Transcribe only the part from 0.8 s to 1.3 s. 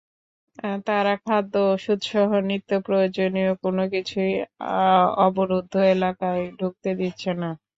তারা